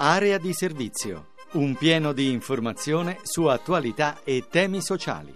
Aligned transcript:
Area 0.00 0.38
di 0.38 0.52
servizio. 0.52 1.28
Un 1.52 1.74
pieno 1.76 2.12
di 2.12 2.30
informazione 2.30 3.18
su 3.22 3.44
attualità 3.44 4.20
e 4.24 4.46
temi 4.50 4.80
sociali. 4.80 5.34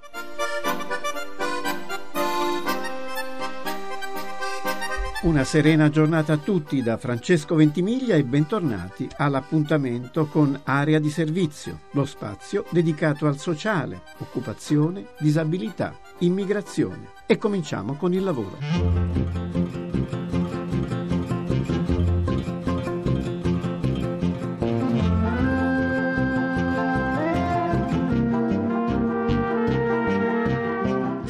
Una 5.23 5.45
serena 5.45 5.89
giornata 5.89 6.33
a 6.33 6.37
tutti 6.37 6.83
da 6.83 6.97
Francesco 6.97 7.55
Ventimiglia 7.55 8.17
e 8.17 8.25
bentornati 8.25 9.09
all'appuntamento 9.19 10.27
con 10.27 10.61
Area 10.65 10.99
di 10.99 11.11
Servizio, 11.11 11.83
lo 11.93 12.05
spazio 12.05 12.65
dedicato 12.71 13.29
al 13.29 13.39
sociale, 13.39 14.03
occupazione, 14.19 15.11
disabilità, 15.21 15.97
immigrazione. 16.25 17.11
E 17.27 17.38
cominciamo 17.38 17.95
con 17.95 18.12
il 18.12 18.23
lavoro. 18.23 19.81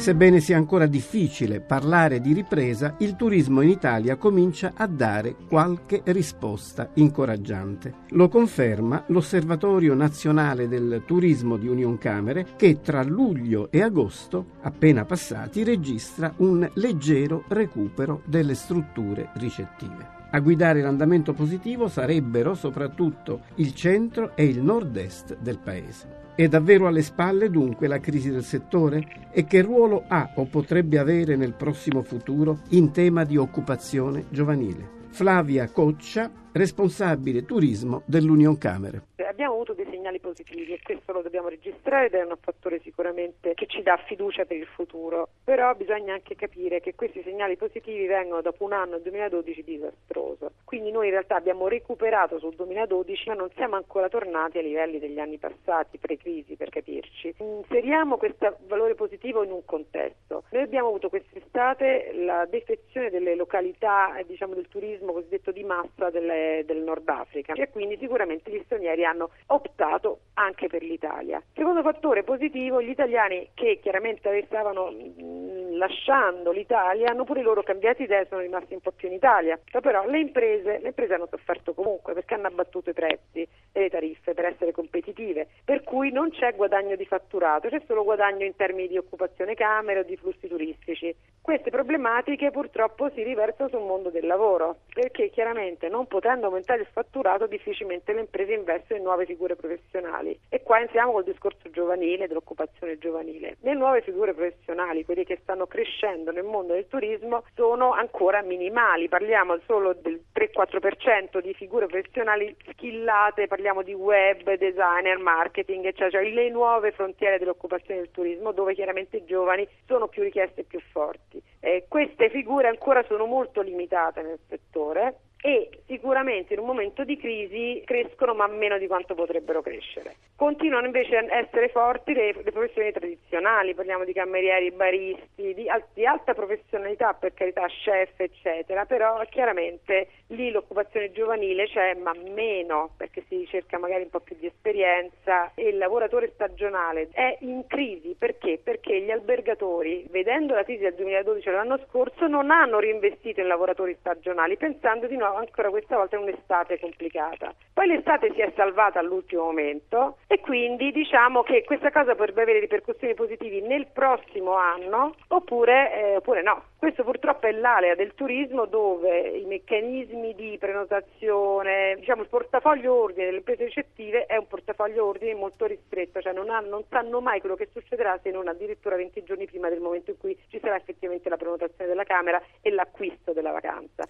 Sebbene 0.02 0.40
sia 0.40 0.56
ancora 0.56 0.86
difficile 0.86 1.60
parlare 1.60 2.20
di 2.20 2.32
ripresa, 2.32 2.96
il 2.98 3.14
turismo 3.14 3.60
in 3.60 3.68
Italia 3.68 4.16
comincia 4.16 4.72
a 4.74 4.88
dare 4.88 5.36
qualche 5.46 6.02
risposta 6.06 6.90
incoraggiante. 6.94 7.94
Lo 8.08 8.28
conferma 8.28 9.04
l'Osservatorio 9.06 9.94
Nazionale 9.94 10.66
del 10.66 11.04
Turismo 11.06 11.56
di 11.56 11.68
Union 11.68 11.98
Camere 11.98 12.48
che 12.56 12.80
tra 12.80 13.04
luglio 13.04 13.70
e 13.70 13.80
agosto, 13.80 14.46
appena 14.62 15.04
passati, 15.04 15.62
registra 15.62 16.34
un 16.38 16.68
leggero 16.74 17.44
recupero 17.46 18.22
delle 18.24 18.56
strutture 18.56 19.30
ricettive. 19.34 20.04
A 20.32 20.40
guidare 20.40 20.82
l'andamento 20.82 21.32
positivo 21.32 21.86
sarebbero 21.86 22.54
soprattutto 22.54 23.42
il 23.56 23.72
centro 23.72 24.34
e 24.34 24.46
il 24.46 24.60
nord-est 24.62 25.36
del 25.38 25.60
paese. 25.60 26.21
È 26.34 26.48
davvero 26.48 26.86
alle 26.86 27.02
spalle 27.02 27.50
dunque 27.50 27.86
la 27.86 28.00
crisi 28.00 28.30
del 28.30 28.42
settore? 28.42 29.28
E 29.32 29.44
che 29.44 29.60
ruolo 29.60 30.04
ha 30.08 30.32
o 30.36 30.46
potrebbe 30.46 30.98
avere 30.98 31.36
nel 31.36 31.52
prossimo 31.52 32.02
futuro 32.02 32.60
in 32.70 32.90
tema 32.90 33.24
di 33.24 33.36
occupazione 33.36 34.24
giovanile? 34.30 35.00
Flavia 35.10 35.68
Coccia, 35.68 36.30
responsabile 36.52 37.44
turismo 37.44 38.02
dell'Union 38.06 38.56
Camere 38.56 39.08
abbiamo 39.32 39.54
avuto 39.54 39.72
dei 39.72 39.86
segnali 39.90 40.20
positivi 40.20 40.72
e 40.72 40.80
questo 40.82 41.12
lo 41.12 41.22
dobbiamo 41.22 41.48
registrare 41.48 42.06
ed 42.06 42.14
è 42.14 42.22
un 42.22 42.36
fattore 42.40 42.80
sicuramente 42.80 43.54
che 43.54 43.66
ci 43.66 43.82
dà 43.82 43.96
fiducia 44.06 44.44
per 44.44 44.56
il 44.56 44.66
futuro, 44.66 45.28
però 45.42 45.74
bisogna 45.74 46.12
anche 46.14 46.36
capire 46.36 46.80
che 46.80 46.94
questi 46.94 47.22
segnali 47.22 47.56
positivi 47.56 48.06
vengono 48.06 48.42
dopo 48.42 48.64
un 48.64 48.72
anno, 48.72 48.96
il 48.96 49.02
2012, 49.02 49.64
disastroso. 49.64 50.52
Quindi 50.64 50.90
noi 50.90 51.06
in 51.06 51.12
realtà 51.12 51.36
abbiamo 51.36 51.68
recuperato 51.68 52.38
sul 52.38 52.54
2012 52.54 53.28
ma 53.28 53.34
non 53.34 53.50
siamo 53.54 53.76
ancora 53.76 54.08
tornati 54.08 54.58
ai 54.58 54.64
livelli 54.64 54.98
degli 54.98 55.18
anni 55.18 55.38
passati, 55.38 55.98
pre-crisi 55.98 56.56
per 56.56 56.68
capirci. 56.68 57.34
Inseriamo 57.38 58.16
questo 58.16 58.58
valore 58.66 58.94
positivo 58.94 59.42
in 59.42 59.50
un 59.50 59.64
contesto. 59.64 60.44
Noi 60.50 60.62
abbiamo 60.62 60.88
avuto 60.88 61.08
quest'estate 61.08 62.12
la 62.14 62.46
defezione 62.46 63.10
delle 63.10 63.34
località 63.34 64.14
diciamo, 64.26 64.54
del 64.54 64.68
turismo 64.68 65.12
cosiddetto 65.12 65.50
di 65.50 65.64
massa 65.64 66.10
delle, 66.10 66.62
del 66.66 66.82
Nord 66.82 67.08
Africa 67.08 67.54
e 67.54 67.70
quindi 67.70 67.96
sicuramente 67.98 68.50
gli 68.50 68.60
stranieri 68.64 69.04
hanno 69.04 69.21
hanno 69.22 69.30
optato 69.46 70.20
anche 70.34 70.66
per 70.66 70.82
l'Italia. 70.82 71.42
Secondo 71.54 71.82
fattore 71.82 72.24
positivo, 72.24 72.82
gli 72.82 72.88
italiani 72.88 73.50
che 73.54 73.78
chiaramente 73.80 74.44
stavano 74.46 74.90
mm, 74.90 75.76
lasciando 75.76 76.50
l'Italia 76.50 77.10
hanno 77.10 77.24
pure 77.24 77.42
loro 77.42 77.62
cambiato 77.62 78.02
idea 78.02 78.20
e 78.20 78.26
sono 78.28 78.40
rimasti 78.40 78.74
un 78.74 78.80
po' 78.80 78.92
più 78.92 79.08
in 79.08 79.14
Italia. 79.14 79.58
Però 79.80 80.06
le 80.06 80.18
imprese, 80.18 80.78
le 80.78 80.88
imprese 80.88 81.14
hanno 81.14 81.28
sofferto 81.30 81.74
comunque 81.74 82.14
perché 82.14 82.34
hanno 82.34 82.46
abbattuto 82.46 82.90
i 82.90 82.94
prezzi 82.94 83.46
e 83.72 83.80
le 83.80 83.90
tariffe 83.90 84.34
per 84.34 84.46
essere 84.46 84.72
competitive, 84.72 85.48
per 85.64 85.82
cui 85.82 86.10
non 86.10 86.30
c'è 86.30 86.54
guadagno 86.54 86.96
di 86.96 87.06
fatturato, 87.06 87.68
c'è 87.68 87.82
solo 87.86 88.04
guadagno 88.04 88.44
in 88.44 88.56
termini 88.56 88.88
di 88.88 88.96
occupazione 88.96 89.54
camere 89.54 90.00
o 90.00 90.04
di 90.04 90.16
flussi 90.16 90.48
turistici. 90.48 91.14
Queste 91.42 91.70
problematiche 91.70 92.52
purtroppo 92.52 93.10
si 93.10 93.24
riversano 93.24 93.68
sul 93.68 93.80
mondo 93.80 94.10
del 94.10 94.26
lavoro, 94.26 94.76
perché 94.94 95.28
chiaramente 95.28 95.88
non 95.88 96.06
potendo 96.06 96.46
aumentare 96.46 96.82
il 96.82 96.86
fatturato 96.86 97.48
difficilmente 97.48 98.12
le 98.12 98.20
imprese 98.20 98.52
investono 98.52 99.00
in 99.00 99.04
nuove 99.04 99.26
figure 99.26 99.56
professionali. 99.56 100.38
E 100.48 100.62
qua 100.62 100.78
entriamo 100.78 101.10
col 101.10 101.24
discorso 101.24 101.68
giovanile, 101.70 102.28
dell'occupazione 102.28 102.96
giovanile. 102.98 103.56
Le 103.60 103.74
nuove 103.74 104.02
figure 104.02 104.34
professionali, 104.34 105.04
quelle 105.04 105.24
che 105.24 105.40
stanno 105.42 105.66
crescendo 105.66 106.30
nel 106.30 106.44
mondo 106.44 106.74
del 106.74 106.86
turismo, 106.86 107.42
sono 107.56 107.90
ancora 107.90 108.40
minimali, 108.42 109.08
parliamo 109.08 109.58
solo 109.66 109.94
del 109.94 110.22
3-4% 110.32 111.40
di 111.40 111.54
figure 111.54 111.86
professionali 111.86 112.54
skillate, 112.70 113.48
parliamo 113.48 113.82
di 113.82 113.94
web, 113.94 114.54
designer, 114.54 115.18
marketing, 115.18 115.86
eccetera, 115.86 116.22
cioè 116.22 116.30
le 116.30 116.50
nuove 116.50 116.92
frontiere 116.92 117.38
dell'occupazione 117.38 117.98
del 117.98 118.12
turismo 118.12 118.52
dove 118.52 118.74
chiaramente 118.74 119.16
i 119.16 119.24
giovani 119.24 119.66
sono 119.86 120.06
più 120.06 120.22
richieste 120.22 120.60
e 120.60 120.64
più 120.64 120.80
forti. 120.92 121.31
Eh, 121.64 121.84
queste 121.86 122.28
figure 122.28 122.66
ancora 122.66 123.04
sono 123.04 123.24
molto 123.24 123.60
limitate 123.60 124.20
nel 124.20 124.40
settore 124.48 125.18
e 125.44 125.68
sicuramente 125.86 126.54
in 126.54 126.60
un 126.60 126.66
momento 126.66 127.02
di 127.02 127.16
crisi 127.16 127.82
crescono 127.84 128.32
ma 128.32 128.46
meno 128.46 128.78
di 128.78 128.86
quanto 128.86 129.16
potrebbero 129.16 129.60
crescere. 129.60 130.14
Continuano 130.36 130.86
invece 130.86 131.16
a 131.16 131.36
essere 131.36 131.68
forti 131.68 132.14
le, 132.14 132.32
le 132.44 132.52
professioni 132.52 132.92
tradizionali, 132.92 133.74
parliamo 133.74 134.04
di 134.04 134.12
camerieri, 134.12 134.70
baristi, 134.70 135.52
di, 135.52 135.66
di, 135.94 136.06
alta 136.06 136.32
professionalità 136.32 137.12
per 137.14 137.34
carità, 137.34 137.66
chef 137.66 138.20
eccetera, 138.20 138.84
però 138.84 139.20
chiaramente 139.28 140.08
lì 140.28 140.52
l'occupazione 140.52 141.10
giovanile 141.10 141.66
c'è 141.66 141.94
ma 141.94 142.12
meno 142.14 142.90
perché 142.96 143.24
si 143.26 143.44
cerca 143.48 143.78
magari 143.78 144.04
un 144.04 144.10
po' 144.10 144.20
più 144.20 144.36
di 144.38 144.46
esperienza 144.46 145.50
e 145.56 145.68
il 145.68 145.76
lavoratore 145.76 146.30
stagionale 146.34 147.08
è 147.10 147.38
in 147.40 147.66
crisi 147.66 148.14
perché? 148.16 148.60
Perché 148.62 149.00
gli 149.00 149.10
albergatori 149.10 150.06
vedendo 150.08 150.54
la 150.54 150.62
crisi 150.62 150.82
del 150.82 150.94
2012 150.94 151.50
l'anno 151.50 151.80
scorso 151.88 152.28
non 152.28 152.52
hanno 152.52 152.78
reinvestito 152.78 153.40
in 153.40 153.48
lavoratori 153.48 153.96
stagionali 153.98 154.56
pensando 154.56 155.08
di 155.08 155.16
no 155.16 155.31
ancora 155.36 155.70
questa 155.70 155.96
volta 155.96 156.16
in 156.16 156.22
un'estate 156.22 156.78
complicata. 156.78 157.54
Poi 157.72 157.86
l'estate 157.86 158.32
si 158.34 158.40
è 158.40 158.52
salvata 158.54 158.98
all'ultimo 158.98 159.44
momento 159.44 160.18
e 160.26 160.40
quindi 160.40 160.92
diciamo 160.92 161.42
che 161.42 161.64
questa 161.64 161.90
cosa 161.90 162.14
potrebbe 162.14 162.42
avere 162.42 162.60
ripercussioni 162.60 163.14
positive 163.14 163.66
nel 163.66 163.86
prossimo 163.92 164.54
anno 164.54 165.14
oppure, 165.28 165.92
eh, 165.94 166.16
oppure 166.16 166.42
no. 166.42 166.64
Questo 166.76 167.04
purtroppo 167.04 167.46
è 167.46 167.52
l'area 167.52 167.94
del 167.94 168.14
turismo 168.14 168.66
dove 168.66 169.28
i 169.28 169.44
meccanismi 169.44 170.34
di 170.34 170.56
prenotazione, 170.58 171.94
diciamo 171.96 172.22
il 172.22 172.28
portafoglio 172.28 172.94
ordine 172.94 173.26
delle 173.26 173.36
imprese 173.38 173.64
ricettive 173.64 174.26
è 174.26 174.36
un 174.36 174.48
portafoglio 174.48 175.06
ordine 175.06 175.34
molto 175.34 175.66
ristretto, 175.66 176.20
cioè 176.20 176.32
non, 176.32 176.50
ha, 176.50 176.58
non 176.60 176.82
sanno 176.88 177.20
mai 177.20 177.40
quello 177.40 177.54
che 177.54 177.68
succederà 177.72 178.18
se 178.22 178.30
non 178.30 178.48
addirittura 178.48 178.96
20 178.96 179.22
giorni 179.22 179.46
prima 179.46 179.68
del 179.68 179.80
momento 179.80 180.10
in 180.10 180.18
cui 180.18 180.36
ci 180.48 180.58
sarà 180.60 180.76
effettivamente 180.76 181.28
la 181.28 181.36
prenotazione 181.36 181.88
della 181.88 182.04
Camera 182.04 182.42
e 182.60 182.70
l'acquisto 182.70 183.32
della 183.32 183.52
vacanza. 183.52 184.04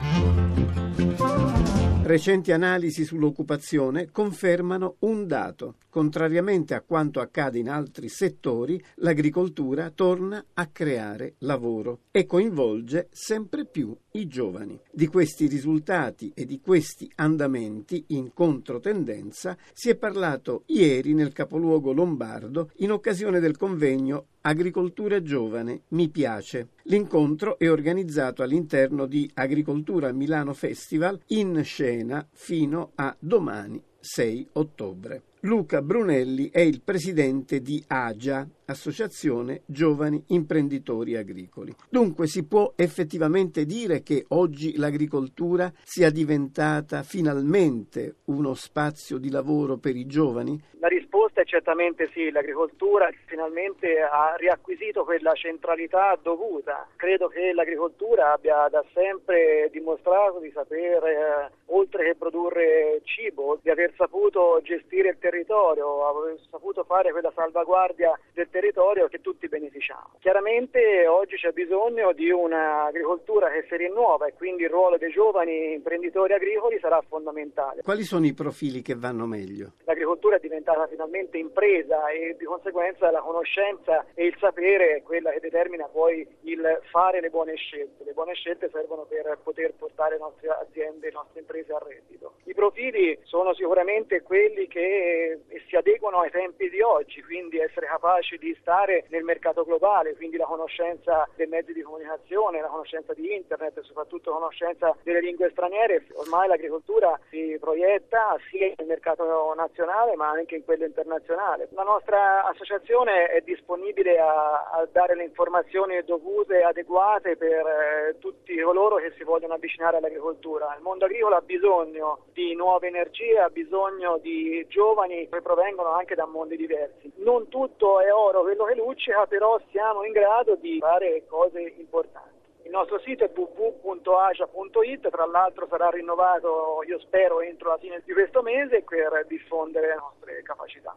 Recenti 2.04 2.52
analisi 2.52 3.04
sull'occupazione 3.04 4.10
confermano 4.10 4.96
un 5.00 5.26
dato. 5.26 5.76
Contrariamente 5.88 6.74
a 6.74 6.82
quanto 6.82 7.20
accade 7.20 7.58
in 7.58 7.70
altri 7.70 8.08
settori, 8.08 8.82
l'agricoltura 8.96 9.90
torna 9.90 10.44
a 10.52 10.66
creare 10.66 11.36
lavoro 11.38 12.00
e 12.10 12.26
coinvolge 12.26 13.08
sempre 13.12 13.64
più 13.64 13.96
i 14.12 14.26
giovani. 14.26 14.78
Di 14.90 15.06
questi 15.06 15.46
risultati 15.46 16.32
e 16.34 16.44
di 16.44 16.60
questi 16.60 17.10
andamenti 17.14 18.04
in 18.08 18.34
controtendenza 18.34 19.56
si 19.72 19.88
è 19.88 19.94
parlato 19.94 20.64
ieri 20.66 21.14
nel 21.14 21.32
capoluogo 21.32 21.92
lombardo 21.92 22.72
in 22.78 22.90
occasione 22.90 23.40
del 23.40 23.56
convegno 23.56 24.26
Agricoltura 24.44 25.22
giovane 25.22 25.82
mi 25.90 26.08
piace. 26.08 26.70
L'incontro 26.84 27.58
è 27.60 27.70
organizzato 27.70 28.42
all'interno 28.42 29.06
di 29.06 29.30
Agricoltura 29.34 30.12
Milano 30.12 30.52
Festival 30.52 31.20
in 31.28 31.62
scena 31.62 32.26
fino 32.32 32.90
a 32.96 33.14
domani 33.20 33.80
6 34.00 34.48
ottobre. 34.54 35.22
Luca 35.42 35.80
Brunelli 35.80 36.50
è 36.50 36.58
il 36.58 36.80
presidente 36.82 37.60
di 37.60 37.82
AGIA, 37.86 38.48
Associazione 38.72 39.62
Giovani 39.66 40.22
Imprenditori 40.28 41.16
Agricoli. 41.16 41.74
Dunque 41.88 42.26
si 42.26 42.46
può 42.46 42.72
effettivamente 42.76 43.64
dire 43.64 44.02
che 44.02 44.24
oggi 44.28 44.76
l'agricoltura 44.76 45.72
sia 45.82 46.10
diventata 46.10 47.02
finalmente 47.02 48.16
uno 48.24 48.54
spazio 48.54 49.18
di 49.18 49.30
lavoro 49.30 49.76
per 49.76 49.94
i 49.94 50.06
giovani? 50.06 50.60
La 50.80 50.88
risposta 50.88 51.42
è 51.42 51.44
certamente 51.44 52.10
sì, 52.12 52.30
l'agricoltura 52.30 53.08
finalmente 53.26 54.00
ha 54.00 54.34
riacquisito 54.36 55.04
quella 55.04 55.32
centralità 55.34 56.18
dovuta. 56.20 56.88
Credo 56.96 57.28
che 57.28 57.52
l'agricoltura 57.52 58.32
abbia 58.32 58.66
da 58.68 58.84
sempre 58.92 59.68
dimostrato 59.70 60.40
di 60.40 60.50
sapere, 60.50 61.12
eh, 61.12 61.50
oltre 61.66 62.04
che 62.04 62.14
produrre 62.16 63.00
cibo, 63.04 63.60
di 63.62 63.70
aver 63.70 63.92
saputo 63.96 64.60
gestire 64.64 65.10
il 65.10 65.18
territorio, 65.20 66.08
aver 66.08 66.38
saputo 66.50 66.82
fare 66.82 67.12
quella 67.12 67.32
salvaguardia 67.32 68.18
del 68.32 68.48
territorio 68.50 68.61
territorio 68.62 69.08
che 69.08 69.20
tutti 69.20 69.48
beneficiamo. 69.48 70.18
Chiaramente 70.20 71.06
oggi 71.08 71.34
c'è 71.34 71.50
bisogno 71.50 72.12
di 72.12 72.30
un'agricoltura 72.30 73.50
che 73.50 73.66
si 73.68 73.76
rinnuova 73.76 74.26
e 74.26 74.34
quindi 74.34 74.62
il 74.62 74.70
ruolo 74.70 74.98
dei 74.98 75.10
giovani 75.10 75.72
imprenditori 75.72 76.32
agricoli 76.32 76.78
sarà 76.78 77.02
fondamentale. 77.08 77.82
Quali 77.82 78.04
sono 78.04 78.24
i 78.24 78.34
profili 78.34 78.80
che 78.80 78.94
vanno 78.94 79.26
meglio? 79.26 79.72
L'agricoltura 79.84 80.36
è 80.36 80.38
diventata 80.40 80.86
finalmente 80.86 81.38
impresa 81.38 82.08
e 82.10 82.36
di 82.38 82.44
conseguenza 82.44 83.10
la 83.10 83.20
conoscenza 83.20 84.06
e 84.14 84.26
il 84.26 84.36
sapere 84.38 84.96
è 84.96 85.02
quella 85.02 85.32
che 85.32 85.40
determina 85.40 85.86
poi 85.86 86.24
il 86.42 86.80
fare 86.90 87.20
le 87.20 87.30
buone 87.30 87.56
scelte. 87.56 88.04
Le 88.04 88.12
buone 88.12 88.34
scelte 88.34 88.70
servono 88.70 89.06
per 89.08 89.38
poter 89.42 89.74
portare 89.74 90.14
le 90.14 90.20
nostre 90.20 90.48
aziende, 90.50 91.06
le 91.06 91.12
nostre 91.12 91.40
imprese 91.40 91.72
a 91.72 91.82
reddito. 91.84 92.34
I 92.44 92.54
profili 92.54 93.18
sono 93.24 93.54
sicuramente 93.54 94.22
quelli 94.22 94.68
che 94.68 95.40
si 95.66 95.74
adeguano 95.74 96.20
ai 96.20 96.30
tempi 96.30 96.68
di 96.70 96.80
oggi, 96.80 97.22
quindi 97.22 97.58
essere 97.58 97.86
capaci 97.86 98.38
di 98.42 98.56
stare 98.60 99.06
nel 99.10 99.22
mercato 99.22 99.62
globale, 99.62 100.16
quindi 100.16 100.36
la 100.36 100.46
conoscenza 100.46 101.28
dei 101.36 101.46
mezzi 101.46 101.72
di 101.72 101.82
comunicazione, 101.82 102.60
la 102.60 102.66
conoscenza 102.66 103.14
di 103.14 103.32
internet 103.32 103.78
e 103.78 103.82
soprattutto 103.84 104.30
la 104.30 104.36
conoscenza 104.36 104.96
delle 105.04 105.20
lingue 105.20 105.50
straniere. 105.50 106.04
Ormai 106.14 106.48
l'agricoltura 106.48 107.18
si 107.30 107.56
proietta 107.60 108.36
sia 108.50 108.72
nel 108.76 108.88
mercato 108.88 109.54
nazionale 109.54 110.16
ma 110.16 110.30
anche 110.30 110.56
in 110.56 110.64
quello 110.64 110.84
internazionale. 110.84 111.68
La 111.70 111.84
nostra 111.84 112.44
associazione 112.44 113.26
è 113.28 113.40
disponibile 113.42 114.18
a, 114.18 114.70
a 114.72 114.88
dare 114.90 115.14
le 115.14 115.24
informazioni 115.24 116.02
dovute 116.02 116.58
e 116.58 116.64
adeguate 116.64 117.36
per 117.36 117.64
eh, 117.66 118.18
tutti 118.18 118.58
coloro 118.60 118.96
che 118.96 119.12
si 119.16 119.22
vogliono 119.22 119.54
avvicinare 119.54 119.98
all'agricoltura. 119.98 120.74
Il 120.76 120.82
mondo 120.82 121.04
agricolo 121.04 121.36
ha 121.36 121.40
bisogno 121.40 122.24
di 122.32 122.54
nuove 122.56 122.88
energie, 122.88 123.38
ha 123.38 123.50
bisogno 123.50 124.18
di 124.18 124.66
giovani 124.68 125.28
che 125.28 125.40
provengono 125.40 125.90
anche 125.90 126.16
da 126.16 126.26
mondi 126.26 126.56
diversi. 126.56 127.12
Non 127.16 127.48
tutto 127.48 128.00
è 128.00 128.12
oro 128.12 128.31
quello 128.40 128.64
che 128.64 128.74
luccica, 128.74 129.26
però 129.26 129.60
siamo 129.70 130.04
in 130.04 130.12
grado 130.12 130.56
di 130.56 130.78
fare 130.80 131.24
cose 131.28 131.74
importanti. 131.78 132.30
Il 132.64 132.70
nostro 132.70 132.98
sito 133.00 133.24
è 133.24 133.30
www.asia.it, 133.34 135.10
tra 135.10 135.26
l'altro 135.26 135.66
sarà 135.68 135.90
rinnovato, 135.90 136.82
io 136.88 136.98
spero, 137.00 137.40
entro 137.40 137.70
la 137.70 137.78
fine 137.78 138.00
di 138.04 138.12
questo 138.12 138.40
mese 138.42 138.82
per 138.88 139.26
diffondere 139.28 139.88
le 139.88 139.96
nostre 139.96 140.42
capacità. 140.42 140.96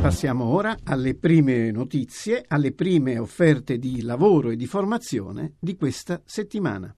Passiamo 0.00 0.54
ora 0.54 0.76
alle 0.84 1.16
prime 1.16 1.72
notizie, 1.72 2.44
alle 2.46 2.72
prime 2.72 3.18
offerte 3.18 3.76
di 3.76 4.02
lavoro 4.02 4.50
e 4.50 4.56
di 4.56 4.66
formazione 4.66 5.56
di 5.58 5.76
questa 5.76 6.20
settimana. 6.24 6.94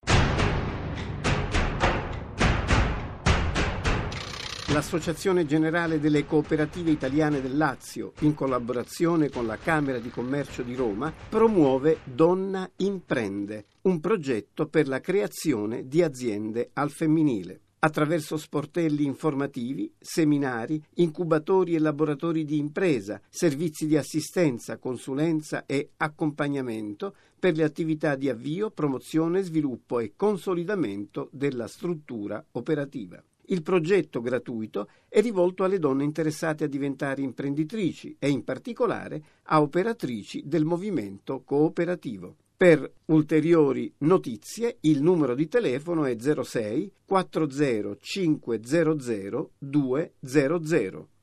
L'Associazione 4.79 5.45
Generale 5.45 5.99
delle 5.99 6.25
Cooperative 6.25 6.93
Italiane 6.93 7.41
del 7.41 7.57
Lazio, 7.57 8.13
in 8.21 8.33
collaborazione 8.33 9.29
con 9.29 9.45
la 9.45 9.57
Camera 9.57 9.99
di 9.99 10.09
Commercio 10.09 10.63
di 10.63 10.77
Roma, 10.77 11.13
promuove 11.29 11.99
Donna 12.05 12.71
Imprende, 12.77 13.65
un 13.83 13.99
progetto 13.99 14.69
per 14.69 14.87
la 14.87 15.01
creazione 15.01 15.89
di 15.89 16.01
aziende 16.01 16.71
al 16.75 16.93
femminile. 16.93 17.61
Attraverso 17.81 18.37
sportelli 18.37 19.05
informativi, 19.05 19.93
seminari, 19.99 20.81
incubatori 20.95 21.75
e 21.75 21.81
laboratori 21.81 22.45
di 22.45 22.59
impresa, 22.59 23.21
servizi 23.29 23.85
di 23.85 23.97
assistenza, 23.97 24.77
consulenza 24.77 25.67
e 25.67 25.91
accompagnamento 25.97 27.17
per 27.37 27.57
le 27.57 27.65
attività 27.65 28.15
di 28.15 28.29
avvio, 28.29 28.71
promozione, 28.71 29.43
sviluppo 29.43 29.99
e 29.99 30.13
consolidamento 30.15 31.31
della 31.33 31.67
struttura 31.67 32.45
operativa. 32.53 33.21
Il 33.51 33.63
progetto 33.63 34.21
gratuito 34.21 34.89
è 35.09 35.21
rivolto 35.21 35.65
alle 35.65 35.79
donne 35.79 36.05
interessate 36.05 36.65
a 36.65 36.69
diventare 36.69 37.23
imprenditrici 37.23 38.17
e 38.19 38.29
in 38.29 38.45
particolare 38.45 39.23
a 39.45 39.63
operatrici 39.63 40.43
del 40.45 40.65
movimento 40.65 41.43
cooperativo. 41.45 42.37
Per 42.57 42.93
ulteriori 43.07 43.93
notizie 43.99 44.79
il 44.81 45.01
numero 45.01 45.35
di 45.35 45.49
telefono 45.49 46.05
è 46.05 46.17
06 46.19 46.93
40 47.07 47.97
500 48.01 49.51
200. 49.59 51.18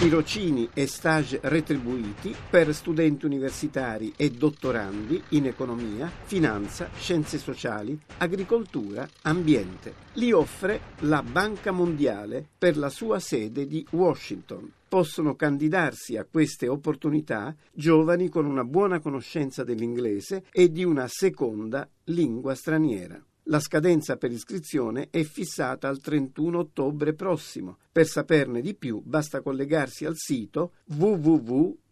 Tirocini 0.00 0.66
e 0.72 0.86
stage 0.86 1.40
retribuiti 1.42 2.34
per 2.48 2.74
studenti 2.74 3.26
universitari 3.26 4.14
e 4.16 4.30
dottorandi 4.30 5.22
in 5.30 5.44
economia, 5.44 6.10
finanza, 6.24 6.88
scienze 6.96 7.36
sociali, 7.36 8.00
agricoltura, 8.16 9.06
ambiente. 9.24 9.92
Li 10.14 10.32
offre 10.32 10.80
la 11.00 11.22
Banca 11.22 11.70
Mondiale 11.70 12.48
per 12.56 12.78
la 12.78 12.88
sua 12.88 13.18
sede 13.18 13.66
di 13.66 13.86
Washington. 13.90 14.72
Possono 14.88 15.34
candidarsi 15.34 16.16
a 16.16 16.24
queste 16.24 16.66
opportunità 16.66 17.54
giovani 17.70 18.30
con 18.30 18.46
una 18.46 18.64
buona 18.64 19.00
conoscenza 19.00 19.64
dell'inglese 19.64 20.44
e 20.50 20.72
di 20.72 20.82
una 20.82 21.08
seconda 21.08 21.86
lingua 22.04 22.54
straniera. 22.54 23.22
La 23.44 23.58
scadenza 23.58 24.16
per 24.16 24.30
iscrizione 24.30 25.08
è 25.10 25.22
fissata 25.22 25.88
al 25.88 26.00
31 26.00 26.58
ottobre 26.58 27.14
prossimo. 27.14 27.78
Per 27.90 28.06
saperne 28.06 28.60
di 28.60 28.74
più 28.74 29.00
basta 29.04 29.40
collegarsi 29.40 30.04
al 30.04 30.16
sito 30.16 30.74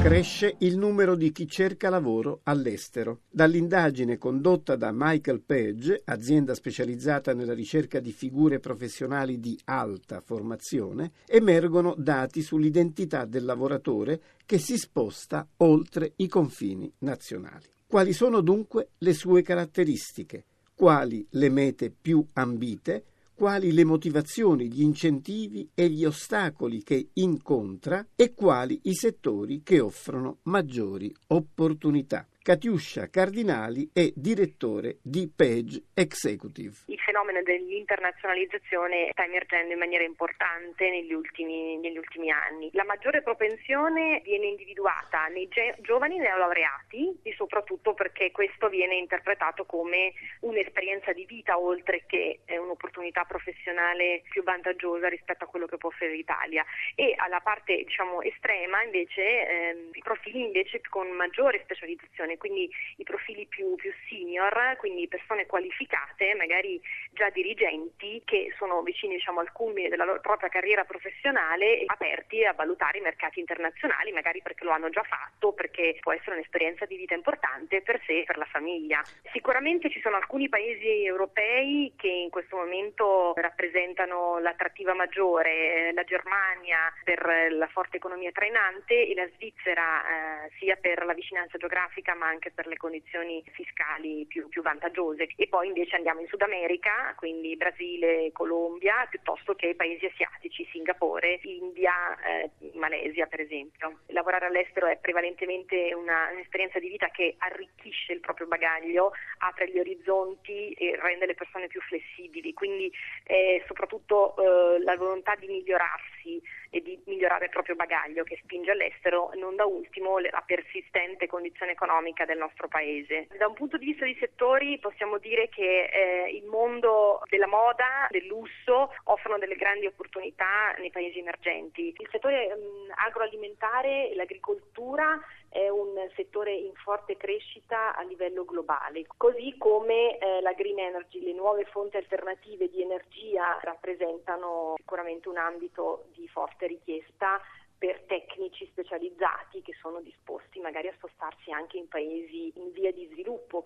Cresce 0.00 0.56
il 0.58 0.76
numero 0.76 1.14
di 1.14 1.32
chi 1.32 1.46
cerca 1.46 1.88
lavoro 1.90 2.40
all'estero. 2.44 3.20
Dall'indagine 3.30 4.16
condotta 4.18 4.76
da 4.76 4.90
Michael 4.92 5.42
Page, 5.42 6.02
azienda 6.04 6.54
specializzata 6.54 7.34
nella 7.34 7.54
ricerca 7.54 8.00
di 8.00 8.12
figure 8.12 8.58
professionali 8.58 9.38
di 9.38 9.56
alta 9.64 10.20
formazione, 10.20 11.12
emergono 11.26 11.94
dati 11.96 12.42
sull'identità 12.42 13.24
del 13.24 13.44
lavoratore 13.44 14.20
che 14.44 14.58
si 14.58 14.76
sposta 14.76 15.46
oltre 15.58 16.14
i 16.16 16.26
confini 16.26 16.92
nazionali. 16.98 17.66
Quali 17.86 18.12
sono 18.12 18.40
dunque 18.40 18.88
le 18.98 19.14
sue 19.14 19.42
caratteristiche? 19.42 20.44
Quali 20.74 21.24
le 21.30 21.48
mete 21.48 21.90
più 21.90 22.26
ambite? 22.34 23.04
Quali 23.38 23.70
le 23.70 23.84
motivazioni, 23.84 24.66
gli 24.66 24.82
incentivi 24.82 25.70
e 25.72 25.88
gli 25.88 26.04
ostacoli 26.04 26.82
che 26.82 27.10
incontra 27.12 28.04
e 28.16 28.34
quali 28.34 28.80
i 28.82 28.94
settori 28.94 29.62
che 29.62 29.78
offrono 29.78 30.38
maggiori 30.42 31.14
opportunità. 31.28 32.26
Catiuscia 32.48 33.10
Cardinali 33.10 33.90
è 33.92 34.10
direttore 34.14 35.00
di 35.02 35.28
Page 35.28 35.92
Executive. 35.92 36.76
Il 36.86 36.98
fenomeno 36.98 37.42
dell'internazionalizzazione 37.42 39.10
sta 39.12 39.24
emergendo 39.24 39.74
in 39.74 39.78
maniera 39.78 40.02
importante 40.02 40.88
negli 40.88 41.12
ultimi, 41.12 41.76
negli 41.76 41.98
ultimi 41.98 42.30
anni. 42.30 42.70
La 42.72 42.84
maggiore 42.84 43.20
propensione 43.20 44.22
viene 44.24 44.46
individuata 44.46 45.26
nei 45.26 45.46
ge- 45.48 45.76
giovani 45.82 46.16
neolaureati 46.16 47.20
e 47.22 47.34
soprattutto 47.36 47.92
perché 47.92 48.30
questo 48.30 48.70
viene 48.70 48.96
interpretato 48.96 49.66
come 49.66 50.14
un'esperienza 50.40 51.12
di 51.12 51.26
vita 51.26 51.58
oltre 51.58 52.04
che 52.06 52.40
un'opportunità 52.48 53.24
professionale 53.24 54.22
più 54.30 54.42
vantaggiosa 54.42 55.08
rispetto 55.08 55.44
a 55.44 55.48
quello 55.48 55.66
che 55.66 55.76
può 55.76 55.90
offrire 55.90 56.14
l'Italia. 56.14 56.64
E 56.94 57.12
alla 57.14 57.40
parte 57.40 57.84
diciamo, 57.84 58.22
estrema 58.22 58.82
invece 58.82 59.20
ehm, 59.20 59.90
i 59.92 60.00
profili 60.02 60.46
invece 60.46 60.80
con 60.88 61.10
maggiore 61.10 61.60
specializzazione 61.62 62.36
quindi 62.38 62.70
i 62.96 63.04
profili 63.04 63.46
più, 63.46 63.74
più 63.74 63.92
senior, 64.08 64.76
quindi 64.78 65.08
persone 65.08 65.46
qualificate, 65.46 66.34
magari 66.34 66.80
già 67.12 67.28
dirigenti, 67.30 68.22
che 68.24 68.54
sono 68.56 68.82
vicini 68.82 69.16
diciamo, 69.16 69.40
al 69.40 69.52
culmine 69.52 69.88
della 69.88 70.04
loro 70.04 70.20
propria 70.20 70.48
carriera 70.48 70.84
professionale, 70.84 71.82
aperti 71.86 72.44
a 72.44 72.52
valutare 72.52 72.98
i 72.98 73.02
mercati 73.02 73.40
internazionali, 73.40 74.12
magari 74.12 74.40
perché 74.42 74.64
lo 74.64 74.70
hanno 74.70 74.88
già 74.88 75.02
fatto, 75.02 75.52
perché 75.52 75.98
può 76.00 76.12
essere 76.12 76.36
un'esperienza 76.36 76.86
di 76.86 76.96
vita 76.96 77.14
importante 77.14 77.82
per 77.82 78.00
sé 78.06 78.20
e 78.20 78.24
per 78.24 78.38
la 78.38 78.46
famiglia. 78.46 79.02
Sicuramente 79.32 79.90
ci 79.90 80.00
sono 80.00 80.16
alcuni 80.16 80.48
paesi 80.48 81.04
europei 81.04 81.92
che 81.96 82.08
in 82.08 82.30
questo 82.30 82.56
momento 82.56 83.32
rappresentano 83.36 84.38
l'attrattiva 84.38 84.94
maggiore, 84.94 85.88
eh, 85.88 85.92
la 85.92 86.04
Germania 86.04 86.92
per 87.04 87.48
la 87.50 87.66
forte 87.68 87.96
economia 87.96 88.30
trainante 88.32 89.06
e 89.06 89.14
la 89.14 89.28
Svizzera 89.34 90.02
eh, 90.02 90.50
sia 90.58 90.76
per 90.76 91.04
la 91.04 91.14
vicinanza 91.14 91.58
geografica 91.58 92.14
ma 92.14 92.27
anche 92.28 92.50
per 92.50 92.66
le 92.66 92.76
condizioni 92.76 93.42
fiscali 93.52 94.26
più, 94.26 94.48
più, 94.48 94.62
vantaggiose. 94.62 95.28
E 95.36 95.48
poi 95.48 95.68
invece 95.68 95.96
andiamo 95.96 96.20
in 96.20 96.28
Sud 96.28 96.42
America, 96.42 97.14
quindi 97.16 97.56
Brasile, 97.56 98.30
Colombia, 98.32 99.06
piuttosto 99.10 99.54
che 99.54 99.74
paesi 99.74 100.06
asiatici, 100.06 100.68
Singapore, 100.70 101.40
India, 101.42 102.16
eh, 102.20 102.50
Malesia 102.74 103.26
per 103.26 103.40
esempio. 103.40 104.00
Lavorare 104.08 104.46
all'estero 104.46 104.86
è 104.86 104.96
prevalentemente 104.98 105.92
una, 105.94 106.30
un'esperienza 106.32 106.78
di 106.78 106.88
vita 106.88 107.08
che 107.08 107.34
arricchisce 107.38 108.12
il 108.12 108.20
proprio 108.20 108.46
bagaglio, 108.46 109.12
apre 109.38 109.70
gli 109.70 109.78
orizzonti 109.78 110.72
e 110.72 110.98
rende 111.00 111.26
le 111.26 111.34
persone 111.34 111.66
più 111.66 111.80
flessibili, 111.80 112.52
quindi 112.52 112.92
eh, 113.24 113.62
soprattutto 113.66 114.36
eh, 114.36 114.82
la 114.82 114.96
volontà 114.96 115.34
di 115.36 115.46
migliorarsi 115.46 116.17
muoversi 116.28 116.42
e 116.70 116.82
di 116.82 117.00
migliorare 117.06 117.46
il 117.46 117.50
proprio 117.50 117.74
bagaglio 117.74 118.24
che 118.24 118.38
spinge 118.42 118.72
all'estero, 118.72 119.30
non 119.36 119.56
da 119.56 119.64
ultimo 119.64 120.18
la 120.18 120.42
persistente 120.44 121.26
condizione 121.26 121.72
economica 121.72 122.26
del 122.26 122.36
nostro 122.36 122.68
paese. 122.68 123.26
Da 123.38 123.46
un 123.46 123.54
punto 123.54 123.78
di 123.78 123.86
vista 123.86 124.04
di 124.04 124.16
settori 124.20 124.78
possiamo 124.78 125.16
dire 125.16 125.48
che 125.48 125.84
eh, 125.84 126.30
il 126.30 126.44
mondo 126.44 127.22
della 127.30 127.46
moda, 127.46 128.06
del 128.10 128.26
lusso 128.26 128.92
offrono 129.04 129.38
delle 129.38 129.56
grandi 129.56 129.86
opportunità 129.86 130.74
nei 130.78 130.90
paesi 130.90 131.18
emergenti. 131.18 131.94
Il 131.96 132.08
settore 132.10 132.54
mh, 132.54 132.92
agroalimentare 132.96 134.10
e 134.10 134.14
l'agricoltura 134.14 135.18
è 135.48 135.68
un 135.70 135.94
settore 136.14 136.52
in 136.52 136.74
forte 136.74 137.16
crescita 137.16 137.96
a 137.96 138.02
livello 138.02 138.44
globale, 138.44 139.06
così 139.16 139.56
come 139.56 140.18
eh, 140.18 140.42
la 140.42 140.52
green 140.52 140.78
energy, 140.78 141.22
le 141.22 141.32
nuove 141.32 141.64
fonti 141.64 141.96
alternative 141.96 142.68
di 142.68 142.82
energia 142.82 143.58
rappresentano 143.62 144.74
sicuramente 144.76 145.28
un 145.28 145.38
ambito 145.38 146.04
di 146.18 146.28
forte 146.28 146.66
richiesta 146.66 147.40
per 147.78 148.02
tecnici 148.06 148.66
specializzati 148.66 149.62
che 149.62 149.72
sono 149.80 150.00
disposti 150.00 150.58
magari 150.58 150.88
a 150.88 150.94
spostarsi 150.96 151.52
anche 151.52 151.78
in 151.78 151.88
paesi 151.88 152.52
in 152.56 152.72
via 152.72 152.92
di 152.92 153.08
sviluppo. 153.12 153.62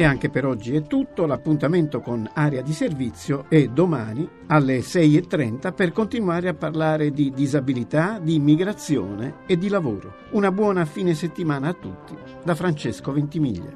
E 0.00 0.04
anche 0.04 0.30
per 0.30 0.46
oggi 0.46 0.76
è 0.76 0.82
tutto, 0.84 1.26
l'appuntamento 1.26 2.00
con 2.00 2.30
Area 2.34 2.62
di 2.62 2.72
Servizio 2.72 3.46
è 3.48 3.66
domani 3.66 4.30
alle 4.46 4.78
6.30 4.78 5.74
per 5.74 5.90
continuare 5.90 6.46
a 6.46 6.54
parlare 6.54 7.10
di 7.10 7.32
disabilità, 7.32 8.20
di 8.20 8.36
immigrazione 8.36 9.38
e 9.46 9.58
di 9.58 9.66
lavoro. 9.66 10.28
Una 10.30 10.52
buona 10.52 10.84
fine 10.84 11.14
settimana 11.14 11.70
a 11.70 11.72
tutti 11.72 12.16
da 12.44 12.54
Francesco 12.54 13.10
Ventimiglia. 13.10 13.72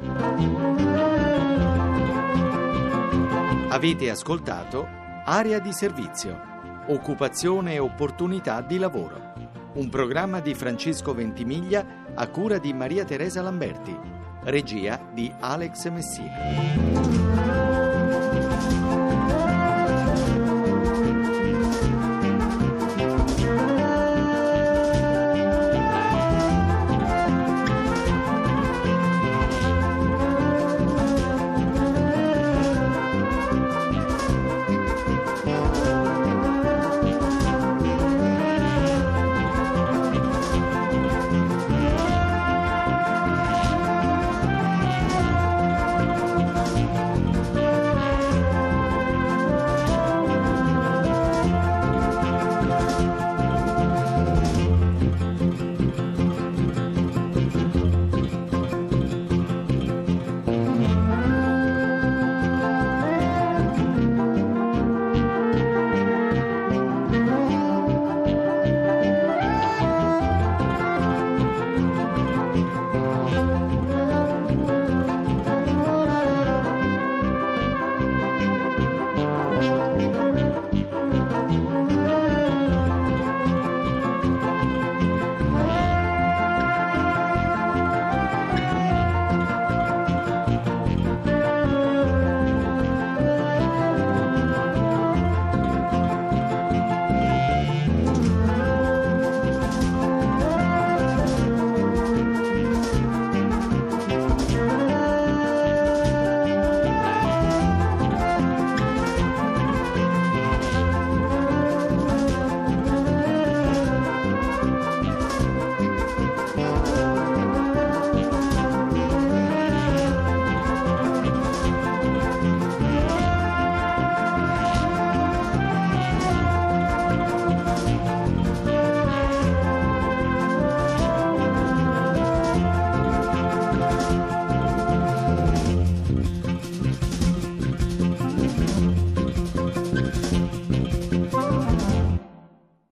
Avete 3.70 4.08
ascoltato 4.08 4.86
Area 5.24 5.58
di 5.58 5.72
Servizio, 5.72 6.40
occupazione 6.86 7.74
e 7.74 7.78
opportunità 7.80 8.60
di 8.60 8.78
lavoro. 8.78 9.32
Un 9.72 9.88
programma 9.88 10.38
di 10.38 10.54
Francesco 10.54 11.14
Ventimiglia 11.14 12.12
a 12.14 12.28
cura 12.28 12.58
di 12.58 12.72
Maria 12.72 13.04
Teresa 13.04 13.42
Lamberti 13.42 14.20
regia 14.44 14.98
di 15.12 15.32
Alex 15.40 15.88
Messina. 15.88 17.51